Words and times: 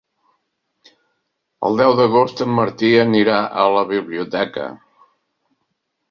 El 1.67 1.75
deu 1.81 1.91
d'agost 1.99 2.41
en 2.45 2.49
Martí 2.59 2.89
anirà 3.01 3.35
a 3.65 3.67
la 3.75 3.83
biblioteca. 3.91 4.65